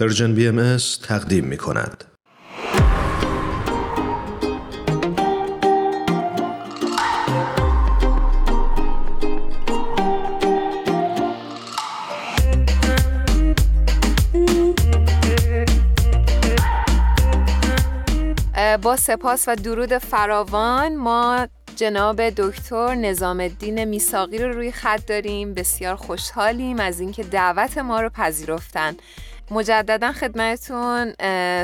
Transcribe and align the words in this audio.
Persian 0.00 0.34
BMS 0.34 0.76
تقدیم 1.02 1.44
می 1.44 1.56
کند. 1.56 2.04
با 18.82 18.96
سپاس 18.96 19.48
و 19.48 19.54
درود 19.54 19.98
فراوان 19.98 20.96
ما 20.96 21.48
جناب 21.76 22.30
دکتر 22.30 22.94
نظام 22.94 23.40
الدین 23.40 23.84
میساقی 23.84 24.38
رو 24.38 24.52
روی 24.52 24.72
خط 24.72 25.06
داریم 25.06 25.54
بسیار 25.54 25.96
خوشحالیم 25.96 26.80
از 26.80 27.00
اینکه 27.00 27.22
دعوت 27.22 27.78
ما 27.78 28.00
رو 28.00 28.08
پذیرفتن 28.08 28.96
مجددا 29.50 30.12
خدمتتون 30.12 31.12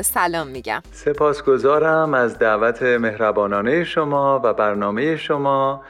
سلام 0.01 0.47
میگم. 0.47 0.81
سپاسگزارم 0.91 2.13
از 2.13 2.39
دعوت 2.39 2.83
مهربانانه 2.83 3.83
شما 3.83 4.41
و 4.43 4.53
برنامه 4.53 5.17
شما 5.17 5.81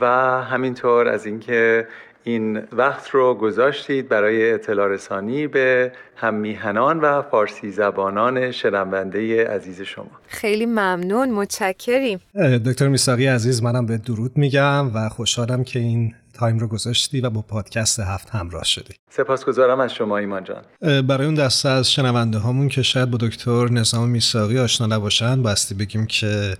و 0.00 0.06
همینطور 0.42 1.08
از 1.08 1.26
اینکه 1.26 1.86
این 2.24 2.62
وقت 2.72 3.10
رو 3.10 3.34
گذاشتید 3.34 4.08
برای 4.08 4.52
اطلاع 4.52 4.88
رسانی 4.88 5.46
به 5.46 5.92
هم 6.16 6.34
میهنان 6.34 7.00
و 7.00 7.22
فارسی 7.22 7.70
زبانان 7.70 8.50
شنونده 8.50 9.48
عزیز 9.48 9.82
شما. 9.82 10.10
خیلی 10.28 10.66
ممنون 10.66 11.30
متشکریم. 11.30 12.20
دکتر 12.66 12.88
میساقی 12.88 13.26
عزیز 13.26 13.62
منم 13.62 13.86
به 13.86 13.96
درود 13.98 14.32
میگم 14.36 14.94
و 14.94 15.08
خوشحالم 15.08 15.64
که 15.64 15.78
این 15.78 16.14
تایم 16.36 16.58
رو 16.58 16.68
گذاشتی 16.68 17.20
و 17.20 17.30
با 17.30 17.42
پادکست 17.42 18.00
هفت 18.00 18.30
همراه 18.30 18.64
شدی. 18.64 18.94
سپاسگزارم 19.10 19.80
از 19.80 19.94
شما 19.94 20.18
ایمان 20.18 20.44
جان. 20.44 20.62
برای 21.02 21.26
اون 21.26 21.34
دسته 21.34 21.68
از 21.68 21.92
شنونده 21.92 22.38
هامون 22.38 22.68
که 22.68 22.82
شاید 22.82 23.10
با 23.10 23.18
دکتر 23.18 23.68
نظام 23.68 24.08
میساقی 24.08 24.58
آشنا 24.58 24.86
نباشن 24.86 25.42
باستی 25.42 25.74
بگیم 25.74 26.06
که 26.06 26.56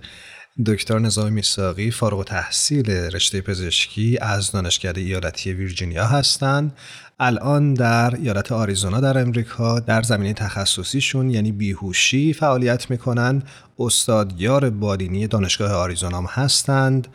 دکتر 0.65 0.99
نظام 0.99 1.33
میساقی 1.33 1.91
فارغ 1.91 2.23
تحصیل 2.23 2.91
رشته 2.91 3.41
پزشکی 3.41 4.17
از 4.21 4.51
دانشکده 4.51 5.01
ایالتی 5.01 5.53
ویرجینیا 5.53 6.05
هستند 6.05 6.77
الان 7.19 7.73
در 7.73 8.15
ایالت 8.15 8.51
آریزونا 8.51 8.99
در 8.99 9.17
امریکا 9.17 9.79
در 9.79 10.01
زمینه 10.01 10.33
تخصصیشون 10.33 11.29
یعنی 11.29 11.51
بیهوشی 11.51 12.33
فعالیت 12.33 12.89
می‌کنن. 12.89 13.43
استادیار 13.79 14.69
بالینی 14.69 15.27
دانشگاه 15.27 15.71
آریزونا 15.71 16.21
هستند 16.21 17.07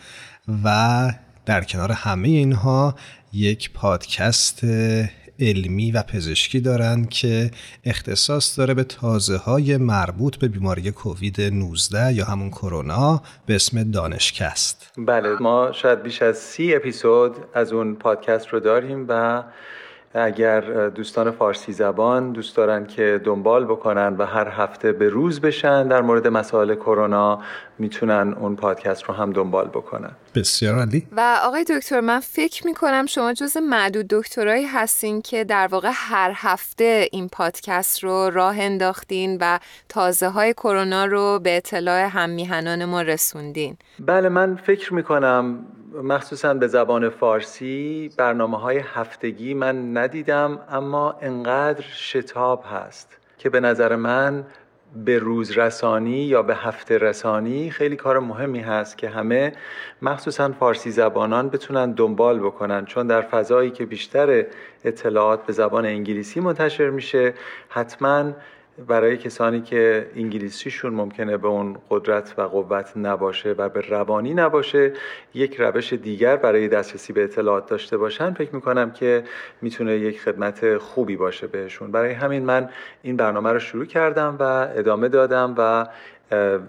و 0.65 1.13
در 1.47 1.65
کنار 1.65 1.93
همه 1.93 2.29
اینها 2.29 2.95
یک 3.33 3.73
پادکست 3.73 4.65
علمی 5.41 5.93
و 5.93 6.03
پزشکی 6.03 6.61
دارند 6.61 7.09
که 7.09 7.51
اختصاص 7.85 8.59
داره 8.59 8.75
به 8.75 8.85
تازه 8.85 9.37
های 9.37 9.77
مربوط 9.77 10.37
به 10.37 10.49
بیماری 10.49 10.91
کووید 10.91 11.41
19 11.41 12.13
یا 12.13 12.25
همون 12.25 12.51
کرونا 12.51 13.23
به 13.47 13.55
اسم 13.55 13.91
دانشکست. 13.91 14.93
بله 14.99 15.29
ما 15.29 15.73
شاید 15.73 16.03
بیش 16.03 16.23
از 16.23 16.39
سی 16.39 16.75
اپیزود 16.75 17.37
از 17.55 17.73
اون 17.73 17.95
پادکست 17.95 18.49
رو 18.49 18.61
داریم 18.61 19.07
و 19.09 19.43
اگر 20.15 20.89
دوستان 20.89 21.31
فارسی 21.31 21.73
زبان 21.73 22.33
دوست 22.33 22.57
دارن 22.57 22.87
که 22.87 23.21
دنبال 23.25 23.65
بکنن 23.65 24.17
و 24.19 24.27
هر 24.27 24.49
هفته 24.49 24.93
به 24.93 25.09
روز 25.09 25.41
بشن 25.41 25.89
در 25.89 26.03
مورد 26.03 26.29
مسائل 26.29 26.75
کرونا 26.75 27.43
می‌تونن 27.79 28.35
اون 28.41 28.57
پادکست 28.57 29.03
رو 29.05 29.15
هم 29.15 29.33
دنبال 29.33 29.69
بکنن. 29.69 30.11
بسیار 30.35 30.75
عالی. 30.75 31.07
و 31.13 31.39
آقای 31.45 31.65
دکتر 31.65 32.01
من 32.01 32.21
فکر 32.21 32.67
می‌کنم 32.67 33.07
شما 33.07 33.33
جز 33.33 33.57
معدود 33.57 34.07
دکترایی 34.11 34.65
هستین 34.65 35.23
که 35.23 35.45
در 35.45 35.67
واقع 35.67 35.91
هر 35.93 36.33
هفته 36.35 37.09
این 37.13 37.29
پادکست 37.29 38.05
رو 38.05 38.31
راه 38.31 38.57
انداختین 38.59 39.39
و 39.41 39.59
تازه 39.89 40.29
های 40.29 40.53
کرونا 40.53 41.05
رو 41.05 41.41
به 41.43 41.57
اطلاع 41.57 42.07
هم 42.07 42.31
میهنان 42.31 42.85
ما 42.85 43.03
رسوندین. 43.03 43.77
بله 44.01 44.29
من 44.29 44.57
فکر 44.57 44.95
می‌کنم 44.95 45.59
مخصوصا 45.95 46.55
به 46.55 46.67
زبان 46.67 47.09
فارسی 47.09 48.11
برنامه 48.17 48.59
های 48.59 48.79
هفتگی 48.79 49.55
من 49.55 49.97
ندیدم 49.97 50.59
اما 50.71 51.17
انقدر 51.21 51.81
شتاب 51.81 52.65
هست 52.71 53.17
که 53.39 53.51
به 53.51 53.61
نظر 53.61 53.97
من 53.97 54.45
به 55.05 55.19
روز 55.19 55.59
رسانی 55.59 56.25
یا 56.25 56.43
به 56.43 56.55
هفته 56.55 56.99
رسانی 56.99 57.71
خیلی 57.71 57.97
کار 57.97 58.19
مهمی 58.19 58.61
هست 58.61 58.99
که 58.99 59.09
همه 59.09 59.53
مخصوصا 60.03 60.53
فارسی 60.53 60.91
زبانان 60.91 61.49
بتونن 61.49 61.93
دنبال 61.93 62.39
بکنن. 62.39 62.85
چون 62.85 63.07
در 63.07 63.23
فضایی 63.23 63.71
که 63.71 63.87
بیشتر 63.87 64.47
اطلاعات 64.85 65.47
به 65.47 65.53
زبان 65.53 65.87
انگلیسی 65.87 66.41
منتشر 66.41 66.91
میشه 66.91 67.35
حتما 67.69 68.33
برای 68.79 69.17
کسانی 69.17 69.61
که 69.61 70.11
انگلیسیشون 70.17 70.95
ممکنه 70.95 71.37
به 71.37 71.49
اون 71.49 71.77
قدرت 71.91 72.35
و 72.39 72.43
قوت 72.43 72.93
نباشه 72.97 73.55
و 73.59 73.69
به 73.69 73.81
روانی 73.81 74.35
نباشه 74.35 74.93
یک 75.35 75.57
روش 75.57 75.93
دیگر 75.93 76.37
برای 76.37 76.69
دسترسی 76.69 77.13
به 77.13 77.25
اطلاعات 77.25 77.67
داشته 77.67 77.97
باشن 77.97 78.33
فکر 78.33 78.55
می‌کنم 78.55 78.91
که 78.91 79.25
می‌تونه 79.63 79.93
یک 79.93 80.21
خدمت 80.21 80.79
خوبی 80.79 81.17
باشه 81.17 81.47
بهشون. 81.47 81.91
برای 81.91 82.13
همین 82.13 82.45
من 82.45 82.69
این 83.03 83.17
برنامه 83.17 83.53
رو 83.53 83.59
شروع 83.59 83.85
کردم 83.85 84.37
و 84.41 84.43
ادامه 84.77 85.09
دادم 85.09 85.55
و 85.59 85.87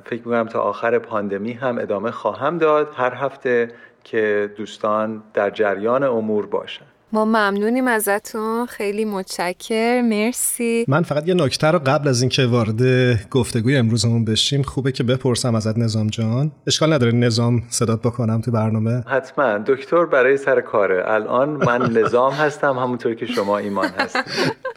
فکر 0.06 0.22
می‌کنم 0.26 0.48
تا 0.48 0.62
آخر 0.62 1.00
پاندمی 1.00 1.54
هم 1.54 1.78
ادامه 1.78 2.12
خواهم 2.12 2.58
داد. 2.58 2.94
هر 2.96 3.14
هفته 3.14 3.72
که 4.04 4.54
دوستان 4.58 5.24
در 5.34 5.50
جریان 5.50 6.04
امور 6.04 6.46
باشن. 6.46 6.86
ما 7.14 7.26
ممنونیم 7.26 7.88
ازتون. 7.88 8.66
خیلی 8.66 9.06
متشکر. 9.06 10.02
مرسی. 10.02 10.86
من 10.88 11.04
فقط 11.04 11.28
یه 11.28 11.34
نکته 11.34 11.68
رو 11.68 11.80
قبل 11.80 12.08
از 12.08 12.22
اینکه 12.22 12.46
وارد 12.46 12.82
گفتگوی 13.30 13.78
امروزمون 13.78 14.26
بشیم 14.26 14.62
خوبه 14.62 14.92
که 14.92 15.04
بپرسم 15.04 15.56
ازت 15.56 15.78
نظام 15.78 16.08
جان. 16.08 16.52
اشکال 16.68 16.94
نداره 16.94 17.12
نظام 17.12 17.64
صدات 17.70 18.02
بکنم 18.02 18.42
تو 18.42 18.52
برنامه. 18.52 19.04
حتما. 19.08 19.58
دکتر 19.58 20.06
برای 20.06 20.38
سر 20.38 20.62
کاره. 20.62 21.04
الان 21.08 21.50
من 21.50 21.82
نظام 21.82 22.34
هستم 22.34 22.78
همونطور 22.78 23.14
که 23.14 23.26
شما 23.26 23.58
ایمان 23.58 23.90
هستید. 23.98 24.24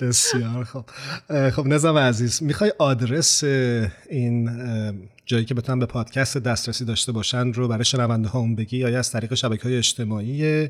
بسیار 0.01 0.65
خب 0.65 0.85
خب 1.51 1.67
نظام 1.67 1.99
عزیز 1.99 2.43
می‌خوای 2.43 2.73
آدرس 2.79 3.45
این 4.11 4.51
جایی 5.27 5.45
که 5.45 5.55
بتونن 5.55 5.79
به 5.79 5.87
پادکست 5.87 6.39
دسترسی 6.39 6.85
داشته 6.85 7.13
باشن 7.13 7.53
رو 7.53 7.69
برای 7.69 7.85
شنونده 7.85 8.29
ها 8.29 8.47
بگی؟ 8.59 8.77
یا 8.79 8.99
از 8.99 9.13
طریق 9.13 9.35
شبکه 9.35 9.63
های 9.63 9.77
اجتماعی 9.77 10.69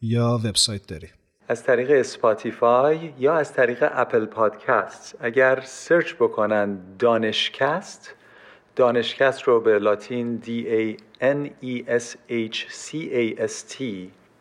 یا 0.00 0.40
وبسایت 0.44 0.86
داری؟ 0.86 1.08
از 1.48 1.62
طریق 1.62 1.90
Spotify 1.90 3.12
یا 3.18 3.34
از 3.34 3.52
طریق 3.52 3.88
Apple 3.92 4.26
Podcast. 4.26 5.16
اگر 5.20 5.60
search 5.64 6.14
بکنن 6.14 6.78
دانشکست 6.98 8.14
دانشکست 8.76 9.42
رو 9.42 9.60
به 9.60 9.78
لاتین 9.78 10.42
D 10.44 10.48
A 10.48 11.00
N 11.22 11.50
E 11.64 11.88
S 11.88 12.16
H 12.30 12.56
C 12.56 12.94
A 12.94 13.40
S 13.40 13.72
T 13.72 13.82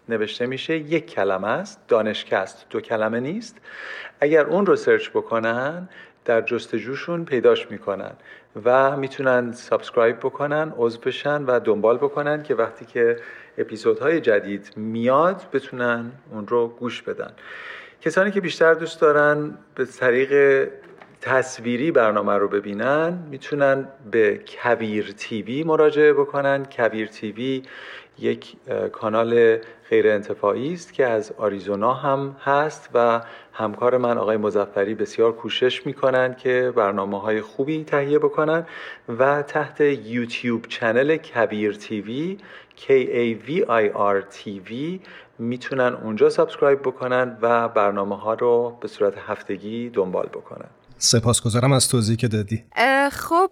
نوشته 0.10 0.46
میشه. 0.46 0.78
یک 0.78 1.12
کلمه 1.12 1.48
است 1.48 1.80
دانشکست. 1.88 2.66
دو 2.70 2.82
کلمه 2.82 3.20
نیست. 3.20 3.58
اگر 4.20 4.46
اون 4.46 4.66
رو 4.66 4.76
search 4.75 5.09
بکنن 5.10 5.90
در 6.26 6.42
جستجوشون 6.42 7.26
پیداش 7.26 7.72
می‌کنن 7.72 8.12
و 8.66 8.98
می‌تونن 8.98 9.52
subscribe 9.52 10.19
بکنن 10.20 10.74
عضو 10.78 11.00
بشن 11.00 11.44
و 11.44 11.60
دنبال 11.60 11.98
بکنن 11.98 12.44
که 12.44 12.56
وقتی 12.56 12.86
که 12.86 13.18
اپیزودهای 13.58 14.22
جدید 14.22 14.72
میاد 14.76 15.42
بتونن 15.54 16.12
اون 16.32 16.48
رو 16.48 16.68
گوش 16.68 17.02
بدن. 17.02 17.32
کسانی 18.02 18.32
که 18.32 18.42
بیشتر 18.42 18.74
دوست 18.74 19.02
دارن 19.02 19.58
به 19.76 19.86
طریق 19.86 20.68
تصویری 21.22 21.92
برنامه 21.92 22.34
رو 22.34 22.48
ببینن 22.48 23.28
می‌تونن 23.30 23.88
به 24.12 24.40
کویر 24.48 25.14
TV 25.18 25.63
مراجعه 25.64 26.14
بکنن. 26.14 26.66
کویر 26.72 27.08
TV 27.08 27.63
یک 28.20 28.56
کانال 28.92 29.58
غیر 29.90 30.08
انتفاعی 30.08 30.74
است 30.74 30.94
که 30.94 31.06
از 31.06 31.32
آریزونا 31.38 31.94
هم 31.94 32.36
هست 32.44 32.90
و 32.94 33.22
همکار 33.54 33.98
من 33.98 34.18
آقای 34.18 34.38
مظفری 34.38 34.96
بسیار 34.96 35.32
کوشش 35.32 35.86
می‌کنن 35.86 36.36
که 36.36 36.74
برنامه 36.75 37.22
های 37.22 37.42
خوبی 37.42 37.84
تهیه 37.84 38.19
بکنن 38.19 38.66
و 39.19 39.42
تحت 39.42 39.81
YouTube 39.81 40.68
channel 40.68 41.18
کویر 41.18 41.74
TV 41.74 42.38
K 42.77 42.83
A 42.92 43.48
V 43.48 43.51
I 43.69 43.98
R 43.98 44.36
TV 44.36 45.00
می‌تونن 45.39 45.94
اونجا 45.94 46.30
subscribe 46.30 46.81
بکنن 46.81 47.38
و 47.42 47.69
برنامه 47.69 48.18
ها 48.18 48.33
رو 48.33 48.77
به 48.81 48.88
صورت 48.88 49.13
هفتگی 49.27 49.89
دنبال 49.89 50.25
بکنن. 50.25 50.69
سپاسگزارم 50.98 51.72
از 51.72 51.89
توضیحی 51.89 52.18
که 52.18 52.27
دادی. 52.27 52.63
خب 53.12 53.50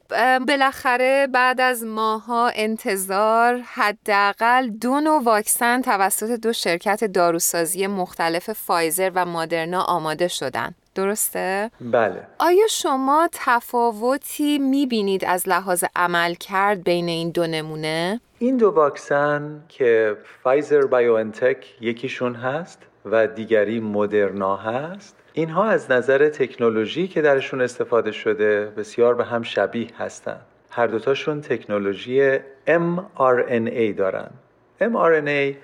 بالاخره 0.48 1.28
بعد 1.34 1.62
از 1.62 1.84
ماه‌ها 1.84 2.52
انتظار 2.56 3.62
حداقل 3.74 4.70
دو 4.70 5.00
نوع 5.00 5.24
واکسن 5.24 5.82
توسط 5.82 6.40
دو 6.40 6.54
شرکت 6.54 7.04
داروسازی 7.04 7.88
مختلف 7.88 8.50
فایزر 8.54 9.12
و 9.16 9.26
مدرنا 9.26 9.82
آماده 9.82 10.28
شدن. 10.28 10.76
درسته؟ 10.96 11.72
بله 11.82 12.28
آیا 12.40 12.68
شما 12.70 13.30
تفاوتی 13.32 14.58
می‌بینید 14.58 15.26
از 15.26 15.50
لحاظ 15.50 15.84
عمل 15.96 16.34
کرد 16.34 16.84
بین 16.84 17.08
این 17.08 17.30
دو 17.30 17.48
نمونه؟ 17.48 18.22
این 18.40 18.58
دو 18.58 18.70
واکسن 18.70 19.64
که 19.70 20.18
فایزر 20.44 20.86
BioNTech 20.86 21.74
یکیشون 21.82 22.36
هست 22.36 22.80
و 23.06 23.28
دیگری 23.28 23.80
مدرنا 23.80 24.58
هست 24.58 25.16
اینها 25.34 25.64
از 25.64 25.92
نظر 25.92 26.30
تکنولوژی 26.30 27.08
که 27.08 27.22
درشون 27.22 27.62
استفاده 27.62 28.12
شده 28.12 28.66
بسیار 28.66 29.16
به 29.16 29.26
هم 29.26 29.42
شبیه 29.44 29.88
هستند 29.98 30.42
هر 30.70 30.88
دوتاشون 30.88 31.42
تکنولوژی 31.42 32.38
mRNA 32.68 33.98
دارن 33.98 34.30
mRNA 34.82 35.56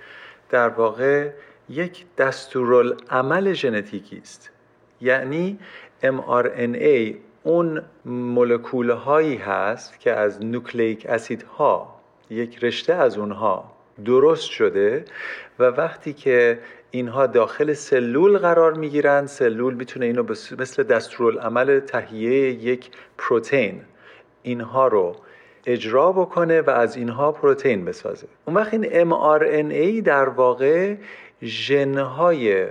در 0.50 0.70
واقع 0.70 1.30
یک 1.70 2.06
دستورالعمل 2.18 3.54
ژنتیکی 3.54 4.18
است 4.18 4.52
یعنی 5.02 5.60
mRNA 6.04 7.16
اون 7.44 7.82
مولکول 8.06 8.90
هایی 8.90 9.36
هست 9.36 10.00
که 10.00 10.12
از 10.12 10.46
نوکلیک 10.46 11.06
اسید 11.06 11.44
ها 11.44 11.96
یک 12.30 12.64
رشته 12.64 12.94
از 12.94 13.18
اونها 13.18 13.72
درست 14.06 14.50
شده 14.50 15.06
و 15.60 15.64
وقتی 15.64 16.14
که 16.14 16.60
اینها 16.92 17.28
داخل 17.28 17.74
سلول 17.74 18.38
قرار 18.38 18.74
می‌گیرن 18.74 19.26
سلول 19.26 19.74
می‌تونه 19.74 20.06
اینو 20.06 20.24
مثل 20.60 20.84
دستورالعمل 20.84 21.80
تهیه 21.80 22.50
یک 22.50 22.90
پروتئین 23.18 23.82
اینها 24.44 24.88
رو 24.88 25.16
اجرا 25.66 26.12
بکنه 26.12 26.62
و 26.62 26.70
از 26.70 26.96
اینها 26.96 27.32
پروتئین 27.32 27.86
بسازه. 27.86 28.28
اون 28.46 28.56
وقت 28.56 28.74
این 28.74 29.12
mRNA 29.12 30.04
در 30.04 30.30
واقع 30.30 30.96
ژنهای 31.44 32.68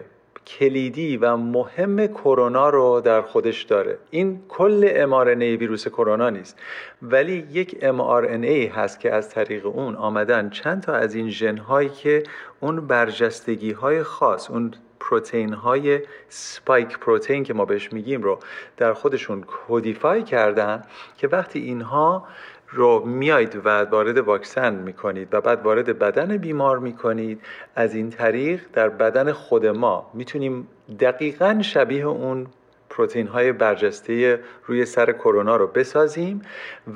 کلیدی 0.49 1.17
و 1.17 1.37
مهم 1.37 2.07
کرونا 2.07 2.71
رو 2.71 3.01
در 3.01 3.23
خودش 3.23 3.63
داره. 3.63 3.99
این 4.11 4.41
کل 4.49 5.07
mRNA 5.07 5.61
ویروس 5.61 5.89
کرونا 5.89 6.31
نیست. 6.31 6.59
ولی 7.03 7.47
یک 7.53 7.71
mRNA 7.81 8.77
هست 8.77 9.01
که 9.01 9.15
از 9.15 9.31
طریق 9.31 9.67
اون 9.67 9.97
آمدن 9.97 10.51
چند 10.51 10.83
تا 10.83 10.93
از 10.93 11.15
این 11.15 11.31
ژنهایی 11.31 11.89
که 11.89 12.23
اون 12.61 12.87
برجستگی 12.87 13.73
های 13.73 14.03
خاص 14.03 14.51
اون 14.51 14.75
پروتئین 15.01 15.53
های 15.53 16.01
سپایک 16.29 16.99
پروتئین 16.99 17.45
که 17.45 17.55
ما 17.55 17.65
بهش 17.65 17.93
میگیم 17.93 18.23
رو 18.23 18.39
در 18.77 18.93
خودشون 18.93 19.43
کودیفای 19.43 20.23
کردن 20.23 20.85
که 21.17 21.29
وقتی 21.29 21.59
اینها 21.59 22.27
رو 22.71 23.05
میایید 23.07 23.61
و 23.65 23.85
وارد 23.85 24.19
واکسن 24.19 24.75
می‌کنید 24.75 25.29
و 25.33 25.41
بعد 25.41 25.63
وارد 25.63 25.99
بدن 25.99 26.37
بیمار 26.37 26.79
می‌کنید 26.79 27.41
از 27.77 27.95
این 27.95 28.11
طریق 28.11 28.61
در 28.73 28.89
بدن 28.89 29.33
خود 29.33 29.67
ما 29.67 30.11
می‌تونیم 30.15 30.69
دقیقا 31.01 31.59
شبیه 31.63 32.07
اون 32.07 32.47
پروتین 32.91 33.27
های 33.27 33.53
برجسته 33.53 34.41
روی 34.67 34.85
سر 34.85 35.13
کرونا 35.13 35.57
رو 35.57 35.67
بسازیم 35.67 36.43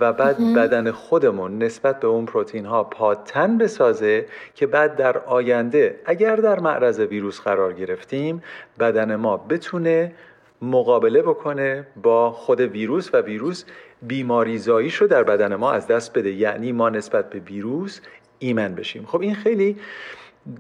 و 0.01 0.13
بعد 0.13 0.55
بدن 0.55 0.91
خودمون 0.91 1.63
نسبت 1.63 2.01
به 2.01 2.09
اون 2.09 2.27
پروتین 2.27 2.67
ها 2.67 2.85
پاتن 2.85 3.59
بسازه 3.59 4.27
که 4.55 4.67
بعد 4.67 4.97
در 4.97 5.19
آینده 5.19 6.01
اگر 6.05 6.37
در 6.37 6.61
معرض 6.61 7.01
ویروس 7.01 7.41
قرار 7.41 7.73
گرفتیم 7.73 8.43
بدن 8.79 9.17
ما 9.17 9.37
بتونه 9.37 10.13
مقابله 10.63 11.23
بکنه 11.23 11.87
با 12.03 12.31
خود 12.31 12.61
ویروس 12.61 13.15
و 13.15 13.21
ویروس 13.21 13.65
بیماریزاییش 14.03 14.95
رو 14.95 15.07
در 15.07 15.23
بدن 15.23 15.55
ما 15.55 15.73
از 15.73 15.87
دست 15.87 16.19
بده. 16.19 16.31
یعنی 16.33 16.73
ما 16.73 16.89
نسبت 16.89 17.31
به 17.31 17.39
ویروس 17.39 18.01
ایمن 18.39 18.75
بشیم. 18.75 19.07
خب 19.07 19.21
این 19.21 19.35
خیلی 19.35 19.77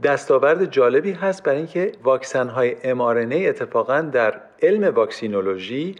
دستاورد 0.02 0.70
جالبی 0.70 1.12
هست 1.12 1.43
برای 1.43 1.58
اینکه 1.58 1.93
واکسن 2.02 2.49
های 2.49 2.75
mRNA 2.75 3.49
اتفاقا 3.49 4.00
در 4.00 4.40
علم 4.62 4.94
واکسینولوژی 4.94 5.96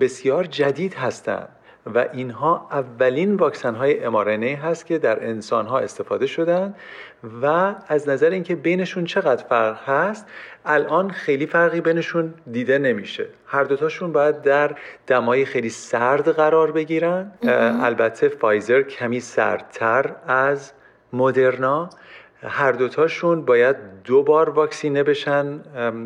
بسیار 0.00 0.44
جدید 0.44 0.94
هستند 0.94 1.48
و 1.86 2.06
اینها 2.12 2.68
اولین 2.70 3.34
واکسن 3.34 3.74
های 3.74 4.10
mRNA 4.10 4.58
هست 4.64 4.86
که 4.86 4.98
در 4.98 5.26
انسان 5.26 5.66
ها 5.66 5.78
استفاده 5.78 6.26
شدن 6.26 6.74
و 7.42 7.74
از 7.88 8.08
نظر 8.08 8.30
اینکه 8.30 8.54
بینشون 8.56 9.04
چقدر 9.04 9.44
فرق 9.44 9.88
هست 9.88 10.26
الان 10.64 11.10
خیلی 11.10 11.46
فرقی 11.46 11.80
بینشون 11.80 12.34
دیده 12.52 12.78
نمیشه. 12.78 13.26
هر 13.46 13.64
دوتاشون 13.64 14.12
باید 14.12 14.42
در 14.42 14.74
دمای 15.06 15.44
خیلی 15.44 15.70
سرد 15.70 16.28
قرار 16.28 16.72
بگیرن. 16.72 17.32
البته 17.82 18.28
فایزر 18.28 18.82
کمی 18.82 19.20
سردتر 19.20 20.14
از 20.26 20.72
مدرنا. 21.12 21.90
هر 22.48 22.72
دوتاشون 22.72 23.44
باید 23.44 23.76
دو 24.04 24.22
بار 24.22 24.50
واکسینه 24.50 25.02
بشن 25.02 25.60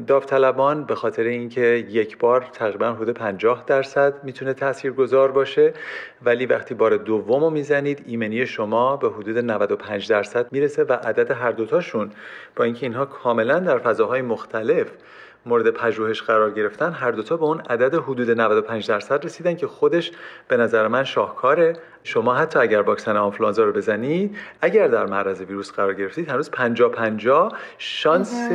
داوطلبان 0.07 0.85
به 0.85 0.95
خاطر 0.95 1.23
اینکه 1.23 1.61
یک 1.91 2.19
بار 2.19 2.49
تقریبا 2.53 2.93
حدود 2.93 3.11
50 3.11 3.65
درصد 3.67 4.25
می‌تونه 4.25 4.55
گذار 4.97 5.33
باشه. 5.33 5.73
ولی 6.23 6.47
وقتی 6.47 6.75
بار 6.75 6.97
دوم 6.97 7.45
رو 7.45 7.51
می‌زنید 7.51 8.03
ایمنی 8.07 8.47
شما 8.47 8.97
به 8.97 9.09
حدود 9.11 9.39
95 9.39 10.09
درصد 10.09 10.53
می‌رسه 10.53 10.85
و 10.85 10.93
عدد 10.93 11.31
هر 11.31 11.53
دوتاشون 11.53 12.11
با 12.57 12.65
اینکه 12.65 12.87
اینها 12.87 13.05
کاملا 13.05 13.59
در 13.59 13.79
فضاهای 13.79 14.23
مختلف 14.23 14.87
مورد 15.47 15.71
پژوهش 15.71 16.23
قرار 16.23 16.51
گرفتن 16.51 16.93
هر 16.93 17.11
دوتا 17.11 17.37
به 17.37 17.45
اون 17.45 17.61
عدد 17.61 17.95
حدود 17.95 18.31
95 18.31 18.89
درصد 18.89 19.25
رسیدن 19.25 19.57
که 19.57 19.67
خودش 19.67 20.13
به 20.49 20.57
نظر 20.57 20.89
من 20.89 21.05
شاهکاره. 21.05 21.73
شما 22.05 22.35
حتی 22.35 22.59
اگر 22.59 22.81
واکسن 22.81 23.17
آنفلوانزا 23.17 23.65
رو 23.65 23.73
بزنید 23.73 24.37
اگر 24.61 24.89
در 24.89 25.07
معرض 25.07 25.41
ویروس 25.41 25.73
قرار 25.73 25.95
گرفتید 25.95 26.29
هنوز 26.29 26.51
50 26.51 26.91
50 26.91 27.53
شانس 27.79 28.49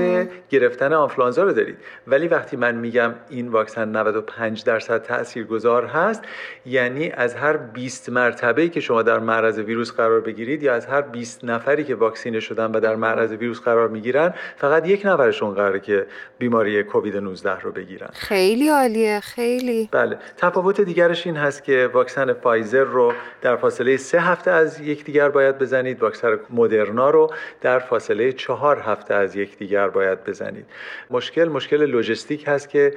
گرفتن 0.49 0.93
آنفلوانزا 0.93 1.43
رو 1.43 1.53
دارید. 1.53 1.77
ولی 2.07 2.27
وقتی 2.27 2.57
من 2.57 2.75
میگم 2.75 3.13
این 3.29 3.47
واکسن 3.47 3.89
95 3.89 4.63
درصد 4.63 5.01
تاثیرگذار 5.01 5.85
هست 5.85 6.23
یعنی 6.65 7.11
از 7.11 7.35
هر 7.35 7.57
20 7.57 8.09
مرتبه 8.09 8.69
که 8.69 8.79
شما 8.79 9.01
در 9.01 9.19
معرض 9.19 9.59
ویروس 9.59 9.91
قرار 9.91 10.21
بگیرید 10.21 10.63
یا 10.63 10.73
از 10.73 10.85
هر 10.85 11.01
20 11.01 11.45
نفری 11.45 11.83
که 11.83 11.95
واکسینه 11.95 12.39
شدن 12.39 12.71
و 12.71 12.79
در 12.79 12.95
معرض 12.95 13.31
ویروس 13.31 13.61
قرار 13.61 13.87
می‌گیرن 13.87 14.33
فقط 14.57 14.87
یک 14.87 15.05
نفرشون 15.05 15.53
قراره 15.53 15.79
که 15.79 16.05
بیماری 16.37 16.83
کووید 16.83 17.17
19 17.17 17.59
رو 17.59 17.71
بگیرن. 17.71 18.09
خیلی 18.13 18.69
عالیه 18.69 19.19
خیلی. 19.19 19.89
بله. 19.91 20.17
تفاوت 20.37 20.81
دیگرش 20.81 21.27
این 21.27 21.37
هست 21.37 21.63
که 21.63 21.89
واکسن 21.93 22.33
فایزر 22.33 22.83
رو 22.83 23.13
در 23.43 23.55
فاصله 23.55 23.97
سه 23.97 24.19
هفته 24.19 24.51
از 24.51 24.79
یکدیگر 24.79 25.29
باید 25.29 25.57
بزنید. 25.57 26.01
واکسن 26.01 26.39
مدرنا 26.49 27.09
رو 27.09 27.33
در 27.61 27.79
فاصله 27.79 28.31
چهار 28.31 28.79
هفته 28.79 29.13
از 29.13 29.35
یکدیگر 29.35 29.87
باید 29.87 30.23
بزنید. 30.23 30.65
مشکل 31.09 31.49
مشکل 31.49 31.85
لوجستیک 31.85 32.43
هست 32.47 32.69
که 32.69 32.93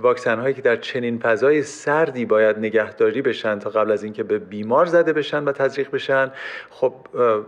واکسن 0.00 0.38
هایی 0.38 0.54
که 0.54 0.62
در 0.62 0.76
چنین 0.76 1.18
فضای 1.18 1.62
سردی 1.62 2.24
باید 2.24 2.58
نگهداری 2.58 3.22
بشن 3.22 3.58
تا 3.58 3.70
قبل 3.70 3.92
از 3.92 4.04
اینکه 4.04 4.22
به 4.22 4.38
بیمار 4.38 4.86
زده 4.86 5.12
بشن 5.12 5.44
و 5.44 5.52
تزریق 5.52 5.90
بشن 5.90 6.30
خب 6.70 6.94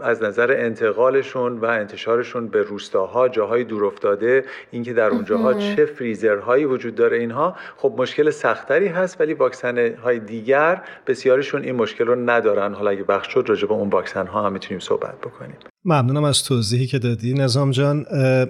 از 0.01 0.23
نظر 0.23 0.53
انتقالشون 0.59 1.59
و 1.59 1.65
انتشارشون 1.65 2.49
به 2.49 2.63
روستاها 2.63 3.29
جاهای 3.29 3.65
دورافتاده 3.65 4.45
اینکه 4.71 4.93
در 4.93 5.09
اونجاها 5.09 5.55
چه 5.55 5.85
فریزرهایی 5.85 6.65
وجود 6.65 6.95
داره 6.95 7.17
اینها 7.17 7.57
خب 7.77 7.95
مشکل 7.99 8.31
سختری 8.31 8.89
هست 8.89 9.21
ولی 9.21 9.35
واکسن 9.35 9.95
های 9.95 10.19
دیگر 10.19 10.83
بسیارشون 11.07 11.63
این 11.63 11.77
مشکل 11.77 12.07
رو 12.07 12.15
ندارن. 12.15 12.75
حالا 12.75 12.91
اگه 12.91 13.03
بخش 13.03 13.33
شد 13.33 13.45
راجع 13.49 13.69
به 13.69 13.75
اون 13.75 13.89
واکسن 13.89 14.27
ها 14.27 14.47
هم 14.47 14.53
می‌تونیم 14.53 14.81
صحبت 14.81 15.19
بکنیم. 15.19 15.70
ممنونم 15.85 16.25
از 16.25 16.45
توضیحی 16.45 16.87
که 16.87 16.99
دادی. 16.99 17.35
نظام 17.35 17.71
جان 17.71 18.07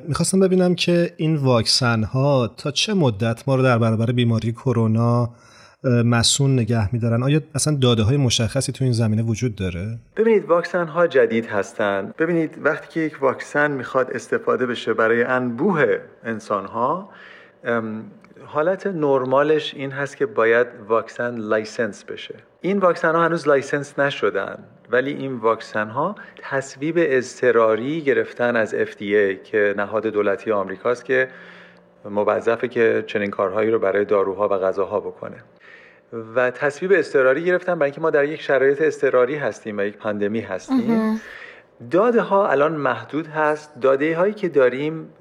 می‌خواستم 0.08 0.40
ببینم 0.40 0.74
که 0.74 1.14
این 1.16 1.36
واکسن 1.36 2.02
ها 2.02 2.50
تا 2.56 2.70
چه 2.70 2.94
مدت 2.94 3.48
ما 3.48 3.56
رو 3.56 3.62
در 3.62 3.78
برابر 3.78 4.12
بیماری 4.12 4.52
کرونا 4.52 5.30
مسون 5.84 6.58
نگه 6.58 6.94
میدارن؟ 6.94 7.22
آیا 7.22 7.40
اصلا 7.54 7.76
داده 7.76 8.02
های 8.02 8.16
مشخصی 8.16 8.72
تو 8.72 8.84
این 8.84 8.92
زمینه 8.92 9.22
وجود 9.22 9.54
داره؟ 9.54 9.98
ببینید 10.16 10.44
واکسن 10.44 10.86
ها 10.86 11.06
جدید 11.06 11.46
هستند 11.46 12.16
ببینید 12.16 12.58
وقتی 12.62 12.88
که 12.90 13.00
یک 13.00 13.22
واکسن 13.22 13.70
می‌خواد 13.70 14.10
استفاده 14.10 14.66
بشه 14.66 14.94
برای 14.94 15.22
انبوه 15.22 15.98
انسان 16.24 16.66
ها 16.66 17.08
حالت 18.46 18.86
نرمالش 18.86 19.74
این 19.74 19.90
هست 19.90 20.16
که 20.16 20.26
باید 20.26 20.66
واکسن 20.88 21.34
license 21.34 22.04
بشه. 22.04 22.34
این 22.60 22.78
واکسن 22.78 23.14
ها 23.14 23.24
هنوز 23.24 23.48
license 23.48 23.98
نشدن 23.98 24.58
ولی 24.90 25.12
این 25.12 25.36
واکسن 25.36 25.88
ها 25.88 26.14
تصویب 26.38 26.94
اضطراری 26.98 28.00
گرفتن 28.00 28.56
از 28.56 28.74
FDA 28.74 29.44
که 29.44 29.74
نهاد 29.76 30.06
دولتی 30.06 30.52
آمریکاست 30.52 31.04
که 31.04 31.28
موظفه 32.04 32.68
که 32.68 33.04
چنین 33.06 33.30
کارهایی 33.30 33.70
رو 33.70 33.78
برای 33.78 34.04
داروها 34.04 34.48
و 34.48 34.52
غذاها 34.52 35.00
بکنه. 35.00 35.36
و 36.34 36.50
تصویب 36.50 36.92
اضطراری 36.94 37.44
گرفتن 37.44 37.74
برای 37.74 37.84
اینکه 37.84 38.00
ما 38.00 38.10
در 38.10 38.24
یک 38.24 38.42
شرایط 38.42 38.82
اضطراری 38.82 39.36
هستیم 39.36 39.78
و 39.78 39.82
یک 39.82 39.96
پاندمی 39.96 40.40
هستیم. 40.40 41.20
داده 41.90 42.20
ها 42.20 42.48
الان 42.48 42.72
محدود 42.72 43.26
هست. 43.26 43.80
داده 43.80 44.16
هایی 44.16 44.32
که 44.32 44.48
داریم 44.48 45.12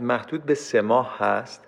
محدود 0.00 0.42
به 0.42 0.54
سه 0.54 0.80
ماه 0.80 1.18
هست. 1.18 1.65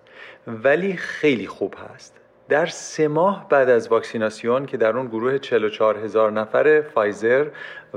ولی 0.49 0.97
خیلی 0.97 1.47
خوب 1.47 1.75
هست. 1.95 2.15
در 2.49 2.67
سه 2.67 3.09
ماه 3.09 3.49
بعد 3.49 3.69
از 3.69 3.89
واکسیناسیون 3.89 4.67
که 4.67 4.77
در 4.77 4.97
اون 4.97 5.07
گروه 5.07 5.39
44 5.39 5.99
هزار 5.99 6.33
نفر 6.33 6.81
فایزر 6.95 7.47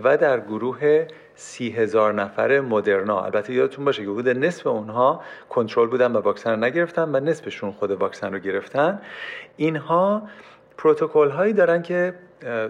و 0.03 0.17
در 0.17 0.39
گروه 0.39 1.07
سی 1.35 1.69
هزار 1.69 2.13
نفر 2.13 2.59
مدرنا. 2.59 3.21
البته 3.21 3.53
یادتون 3.53 3.85
باشه 3.85 4.05
که 4.05 4.09
حدود 4.09 4.29
نصف 4.29 4.67
اونها 4.67 5.21
کنترل 5.49 5.87
بودن 5.87 6.11
و 6.11 6.19
واکسن 6.19 6.51
رو 6.51 6.57
نگرفتن 6.57 7.15
و 7.15 7.19
نصفشون 7.19 7.71
خود 7.71 7.91
واکسن 7.91 8.33
رو 8.33 8.39
گرفتن. 8.39 9.01
اینها 9.57 10.21
پروتکل 10.77 11.29
هایی 11.29 11.53
دارن 11.53 11.81
که 11.81 12.13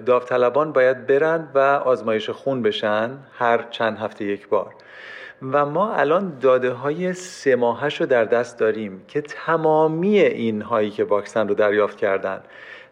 داوطلبان 0.05 0.71
باید 0.71 1.07
برن 1.07 1.47
و 1.53 1.59
آزمایش 1.59 2.29
خون 2.29 2.61
بشن 2.61 3.17
هر 3.33 3.65
چند 3.69 3.97
هفته 3.97 4.25
یک 4.25 4.47
بار. 4.47 4.73
و 5.41 5.65
ما 5.65 5.93
الان 5.93 6.37
داده 6.39 6.71
های 6.71 7.13
سه 7.13 7.55
ماهش 7.55 8.01
رو 8.01 8.07
در 8.07 8.25
دست 8.25 8.59
داریم 8.59 9.03
که 9.07 9.21
تمامی 9.21 10.19
این 10.19 10.61
هایی 10.61 10.89
که 10.89 11.03
واکسن 11.03 11.47
رو 11.47 11.53
دریافت 11.53 11.97
کردن 11.97 12.41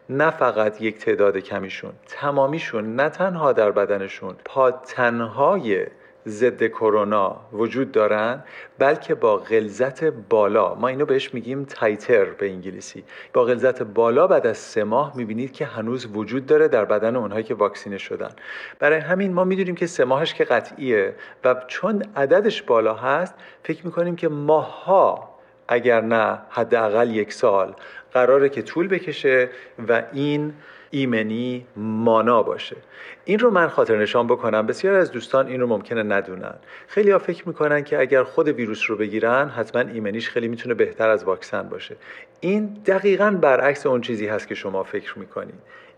نه 0.08 0.30
فقط 0.30 0.82
یک 0.82 0.98
تعداد 0.98 1.36
کمیشون 1.36 1.92
تمامیشون 2.06 2.96
نه 2.96 3.08
تنها 3.08 3.52
در 3.52 3.70
بدنشون 3.70 4.36
پادتنهای 4.44 5.86
ضد 6.28 6.66
کرونا 6.66 7.36
وجود 7.52 7.92
دارن 7.92 8.44
بلکه 8.78 9.14
با 9.14 9.36
غلظت 9.36 10.04
بالا. 10.04 10.74
ما 10.74 10.88
اینو 10.88 11.06
بهش 11.06 11.34
میگیم 11.34 11.64
تایتر 11.64 12.24
به 12.24 12.50
انگلیسی. 12.50 13.04
با 13.32 13.44
غلظت 13.44 13.82
بالا 13.82 14.26
بعد 14.26 14.46
از 14.46 14.58
سه 14.58 14.84
ماه 14.84 15.16
می‌بینید 15.16 15.52
که 15.52 15.64
هنوز 15.64 16.08
وجود 16.14 16.46
داره 16.46 16.68
در 16.68 16.84
بدن 16.84 17.16
اونهایی 17.16 17.44
که 17.44 17.54
واکسینه 17.54 17.98
شدن. 17.98 18.30
برای 18.78 18.98
همین 18.98 19.32
ما 19.32 19.44
می‌دونیم 19.44 19.74
که 19.74 19.86
سه 19.86 20.04
ماهش 20.04 20.34
که 20.34 20.44
قطعیه 20.44 21.14
و 21.44 21.56
چون 21.68 22.02
عددش 22.16 22.62
بالا 22.62 22.94
هست 22.94 23.34
فکر 23.62 23.86
می‌کنیم 23.86 24.16
که 24.16 24.28
ماها 24.28 25.30
اگر 25.68 26.00
نه 26.00 26.38
حداقل 26.50 27.10
یک 27.10 27.32
سال 27.32 27.74
قراره 28.12 28.48
که 28.48 28.62
طول 28.62 28.88
بکشه 28.88 29.48
و 29.88 30.02
این 30.12 30.54
ایمنی 30.90 31.66
مانا 31.76 32.42
باشه. 32.42 32.76
این 33.24 33.38
رو 33.38 33.50
من 33.50 33.68
خاطر 33.68 33.98
نشان 33.98 34.26
بکنم. 34.26 34.66
بسیار 34.66 34.94
از 34.94 35.12
دوستان 35.12 35.46
این 35.46 35.60
رو 35.60 35.66
ممکنه 35.66 36.02
ندونن. 36.02 36.54
خیلی 36.88 37.10
ها 37.10 37.18
فکر 37.18 37.48
می‌کنن 37.48 37.84
که 37.84 38.00
اگر 38.00 38.22
خود 38.22 38.48
ویروس 38.48 38.90
رو 38.90 38.96
بگیرن 38.96 39.48
حتما 39.48 39.82
ایمنیش 39.82 40.28
خیلی 40.30 40.48
می‌تونه 40.48 40.74
بهتر 40.74 41.08
از 41.08 41.24
واکسن 41.24 41.68
باشه. 41.68 41.96
این 42.40 42.66
دقیقا 42.86 43.38
برعکس 43.40 43.86
اون 43.86 44.00
چیزی 44.00 44.26
هست 44.26 44.48
که 44.48 44.54
شما 44.54 44.82
فکر 44.82 45.18
می‌کنید 45.18 45.54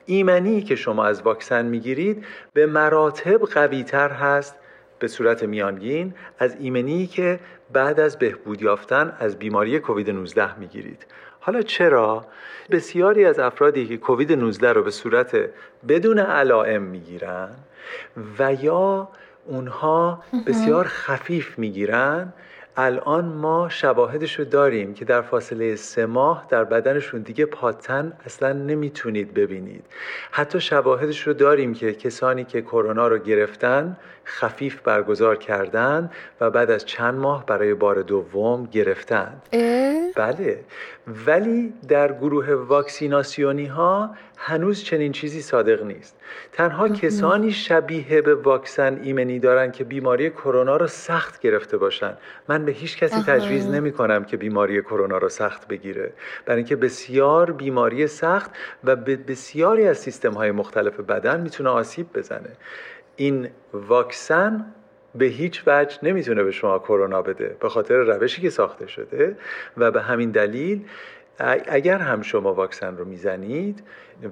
ایمنی 0.07 0.63
که 0.63 0.77
شما 0.77 1.05
از 1.05 1.23
واکسن 1.23 1.67
می‌گیرید 1.67 2.25
به 2.53 2.67
مراتب 2.67 3.39
قویتر 3.39 4.09
هست 4.09 4.55
به 4.99 5.09
صورت 5.09 5.43
میانگین 5.43 6.15
از 6.39 6.57
ایمنی 6.61 7.07
که 7.07 7.41
بعد 7.73 8.01
از 8.01 8.19
بهبود 8.19 8.63
یافتن 8.63 9.17
از 9.19 9.39
بیماری 9.39 9.79
کووید 9.81 10.11
19 10.11 10.59
می‌گیرید. 10.59 11.07
حالا 11.45 11.63
چرا؟ 11.63 12.25
بسیاری 12.71 13.25
از 13.25 13.39
افرادی 13.39 13.87
که 13.87 13.97
کووید 13.97 14.33
19 14.33 14.73
رو 14.73 14.83
به 14.83 14.91
صورت 14.91 15.37
بدون 15.89 16.19
علائم 16.19 16.83
می‌گیرن 16.83 17.51
و 18.39 18.53
یا 18.53 19.09
اونها 19.47 20.23
بسیار 20.47 20.85
خفیف 20.85 21.59
می‌گیرن. 21.59 22.33
الان 22.77 23.25
ما 23.25 23.69
شواهدش 23.69 24.39
رو 24.39 24.45
داریم 24.45 24.95
که 24.95 25.05
در 25.05 25.21
فاصله 25.23 25.77
سه 25.77 26.07
ماه 26.07 26.47
در 26.49 26.65
بدنشون 26.65 27.21
دیگه 27.23 27.47
پاتن 27.47 28.13
اصلا 28.27 28.53
نمی‌تونید 28.53 29.35
ببینید. 29.35 29.85
حتی 30.31 30.61
شواهدش 30.61 31.27
رو 31.27 31.33
داریم 31.33 31.75
که 31.75 31.93
کسانی 31.93 32.45
که 32.45 32.63
کرونا 32.63 33.09
رو 33.09 33.19
گرفتن 33.19 33.97
خفیف 34.25 34.81
برگزار 34.81 35.37
کردن 35.37 36.11
و 36.41 36.51
بعد 36.51 36.71
از 36.71 36.85
چند 36.87 37.15
ماه 37.15 37.47
برای 37.47 37.75
بار 37.75 38.03
دوم 38.03 38.67
گرفتن. 38.67 39.43
بله. 40.17 40.65
ولی 41.27 41.73
در 41.89 42.13
گروه 42.13 42.53
واکسیناسیونی 42.53 43.67
ها 43.67 44.11
هنوز 44.37 44.83
چنین 44.83 45.13
چیزی 45.13 45.43
صادق 45.43 45.83
نیست. 45.85 46.17
تنها 46.53 46.89
کسانی 46.89 47.53
شبیه 47.53 48.23
به 48.23 48.35
واکسن 48.35 49.01
ایمنی 49.03 49.39
دارن 49.39 49.73
که 49.73 49.85
بیماری 49.85 50.31
کرونا 50.31 50.77
رو 50.77 50.87
سخت 50.87 51.41
گرفته 51.41 51.77
باشن. 51.77 52.17
من 52.49 52.65
به 52.65 52.73
هیچ 52.73 52.99
کسی 52.99 53.23
تجویز 53.23 53.67
نمی 53.67 53.93
کنم 53.93 54.25
که 54.25 54.37
بیماری 54.37 54.83
کرونا 54.83 55.19
رو 55.19 55.29
سخت 55.29 55.69
بگیره. 55.69 56.13
برای 56.47 56.59
اینکه 56.59 56.77
بسیار 56.77 57.53
بیماری 57.53 58.07
سخت 58.07 58.51
و 58.85 58.97
به 58.97 59.17
بسیاری 59.17 59.89
از 59.89 59.99
سیستم 59.99 60.33
های 60.33 60.51
مختلف 60.51 61.01
بدن 61.01 61.41
می‌تونه 61.41 61.71
آسیب 61.71 62.13
بزنه. 62.13 62.51
این 63.17 63.49
واکسن 63.73 64.75
به 65.15 65.25
هیچ 65.25 65.63
وجه 65.67 65.99
نمی‌تونه 66.03 66.43
به 66.43 66.51
شما 66.51 66.79
کرونا 66.79 67.23
بده 67.23 67.57
به 67.61 67.69
خاطر 67.69 67.95
روشی 67.95 68.43
که 68.43 68.51
ساخته 68.51 68.87
شده 68.87 69.37
و 69.77 69.91
به 69.91 70.03
همین 70.03 70.31
دلیل 70.31 70.85
اگر 71.67 71.99
هم 71.99 72.23
شما 72.23 72.55
واکسن 72.55 72.97
رو 72.97 73.05
می‌زنید 73.05 73.83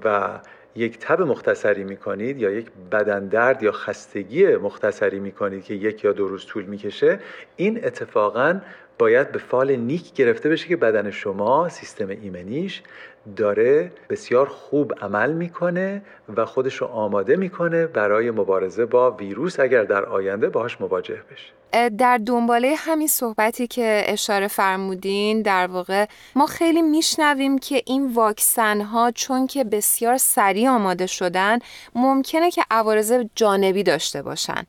و 0.04 0.38
یک 0.74 0.98
تب 0.98 1.22
مختصری 1.22 1.84
می‌کنید 1.84 2.38
یا 2.38 2.50
یک 2.50 2.66
بدن 2.92 3.26
درد 3.26 3.62
یا 3.62 3.72
خستگی 3.72 4.56
مختصری 4.56 5.20
می‌کنید 5.20 5.64
که 5.64 5.74
یک 5.74 6.04
یا 6.04 6.12
دو 6.12 6.28
روز 6.28 6.46
طول 6.46 6.64
می‌کشه 6.64 7.18
این 7.56 7.84
اتفاقا 7.84 8.60
باید 8.98 9.32
به 9.32 9.38
فال 9.38 9.76
نیک 9.76 10.14
گرفته 10.14 10.48
بشه 10.48 10.68
که 10.68 10.76
بدن 10.76 11.10
شما 11.10 11.68
سیستم 11.68 12.08
ایمنیش 12.08 12.82
داره 13.36 13.92
بسیار 14.10 14.48
خوب 14.48 14.94
عمل 15.02 15.32
می‌کنه 15.32 16.02
و 16.36 16.46
خودش 16.46 16.74
رو 16.74 16.86
آماده 16.86 17.36
می‌کنه 17.36 17.86
برای 17.86 18.30
مبارزه 18.30 18.86
با 18.86 19.10
ویروس 19.10 19.60
اگر 19.60 19.84
در 19.84 20.04
آینده 20.04 20.48
باهاش 20.48 20.80
مواجه 20.80 21.22
بشه. 21.32 21.88
در 21.88 22.20
دنباله 22.26 22.74
همین 22.78 23.08
صحبتی 23.08 23.66
که 23.66 24.02
اشاره 24.06 24.48
فرمودین 24.48 25.42
در 25.42 25.66
واقع 25.66 26.06
ما 26.36 26.46
خیلی 26.46 26.82
میشنویم 26.82 27.58
که 27.58 27.82
این 27.86 28.12
واکسن 28.14 28.80
ها 28.80 29.10
چون 29.10 29.46
که 29.46 29.64
بسیار 29.64 30.16
سریع 30.16 30.70
آماده 30.70 31.06
شدن 31.06 31.58
ممکنه 31.94 32.50
که 32.50 32.62
عوارض 32.70 33.12
جانبی 33.34 33.82
داشته 33.82 34.22
باشن. 34.22 34.66